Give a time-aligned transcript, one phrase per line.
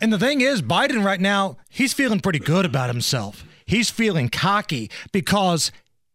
[0.00, 3.44] And the thing is, Biden right now, he's feeling pretty good about himself.
[3.66, 5.72] He's feeling cocky because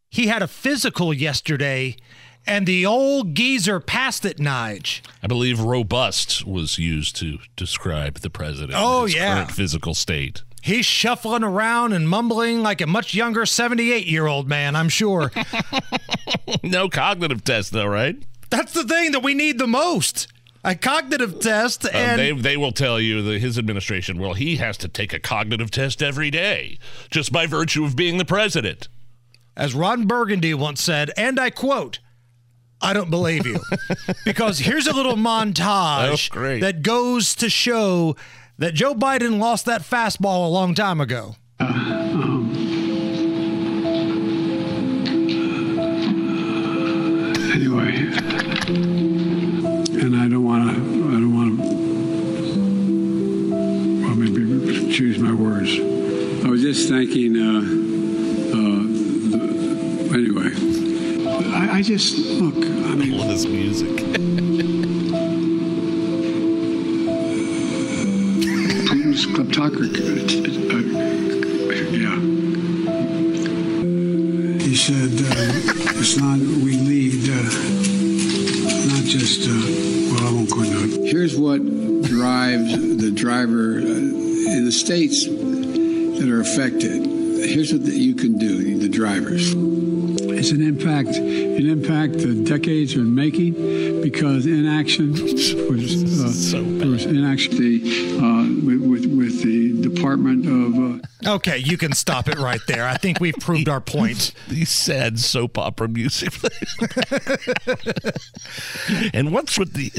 [0.09, 1.97] he had a physical yesterday
[2.45, 5.01] and the old geezer passed it, Nige.
[5.21, 8.73] I believe robust was used to describe the president.
[8.75, 9.35] Oh, yeah.
[9.35, 10.43] current physical state.
[10.61, 15.31] He's shuffling around and mumbling like a much younger 78 year old man, I'm sure.
[16.63, 18.15] no cognitive test, though, right?
[18.49, 20.27] That's the thing that we need the most
[20.63, 21.85] a cognitive test.
[21.85, 24.17] Um, And they they will tell you that his administration.
[24.19, 26.77] Well, he has to take a cognitive test every day,
[27.09, 28.87] just by virtue of being the president.
[29.55, 31.99] as Ron Burgundy once said, and I quote,
[32.81, 33.59] I don't believe you.
[34.25, 36.59] because here's a little montage Oh, great.
[36.61, 38.15] that goes to show
[38.57, 41.35] that Joe Biden lost that fastball a long time ago.
[47.53, 47.91] Anyway,
[56.73, 57.37] just thanking.
[57.37, 57.59] Uh,
[58.57, 58.81] uh,
[59.29, 59.39] the,
[60.11, 60.49] anyway,
[61.53, 62.55] I, I just look.
[62.55, 63.89] I mean, All this music.
[68.89, 70.01] Putin's kleptocracy.
[70.73, 70.81] Uh,
[71.93, 72.17] yeah.
[74.63, 77.43] He said, uh, "It's not we lead, uh,
[78.95, 79.51] not just." Uh,
[80.11, 81.11] well, I won't go into it.
[81.11, 81.61] Here's what
[82.01, 85.27] drives the driver uh, in the states
[86.19, 87.05] that are affected.
[87.43, 89.53] Here's what you can do, the drivers.
[89.55, 96.87] It's an impact, an impact that decades are making because inaction was, uh, So bad.
[96.87, 97.81] was inaction the,
[98.19, 100.79] uh, with, with, with the Department of.
[100.79, 102.85] Uh, Okay, you can stop it right there.
[102.85, 104.33] I think we've proved our point.
[104.49, 106.33] These sad soap opera music.
[109.13, 109.89] and what's with the?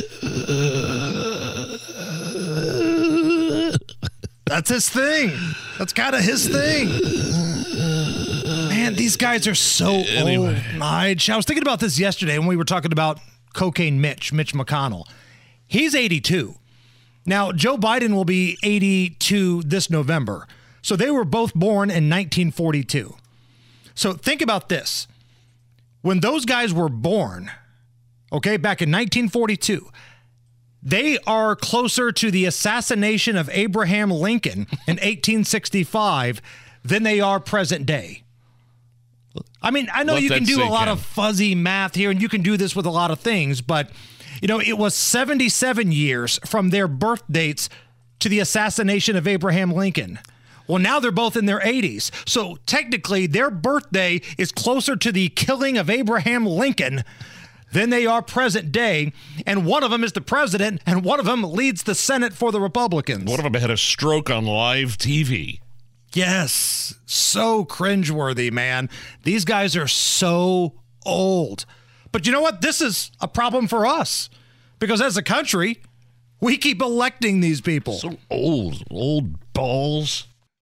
[4.54, 5.32] That's his thing.
[5.78, 6.86] That's kind of his thing.
[8.68, 10.62] Man, these guys are so Anyway.
[10.76, 10.80] old.
[10.82, 13.18] I was thinking about this yesterday when we were talking about
[13.52, 15.08] cocaine Mitch, Mitch McConnell.
[15.66, 16.54] He's 82.
[17.26, 20.46] Now, Joe Biden will be 82 this November.
[20.82, 23.16] So they were both born in 1942.
[23.96, 25.08] So think about this.
[26.02, 27.50] When those guys were born,
[28.32, 29.90] okay, back in 1942,
[30.84, 36.42] they are closer to the assassination of Abraham Lincoln in 1865
[36.84, 38.22] than they are present day.
[39.62, 40.92] I mean, I know Let you can do a lot in.
[40.92, 43.90] of fuzzy math here and you can do this with a lot of things, but
[44.42, 47.70] you know, it was 77 years from their birth dates
[48.20, 50.18] to the assassination of Abraham Lincoln.
[50.66, 52.10] Well, now they're both in their 80s.
[52.28, 57.04] So technically, their birthday is closer to the killing of Abraham Lincoln
[57.74, 59.12] than they are present day.
[59.46, 62.50] And one of them is the president, and one of them leads the Senate for
[62.50, 63.30] the Republicans.
[63.30, 65.60] One of them had a stroke on live TV.
[66.14, 68.88] Yes, so cringeworthy, man.
[69.24, 70.74] These guys are so
[71.04, 71.66] old.
[72.12, 72.60] But you know what?
[72.60, 74.30] This is a problem for us
[74.78, 75.82] because as a country,
[76.40, 77.94] we keep electing these people.
[77.94, 80.28] So old, old balls.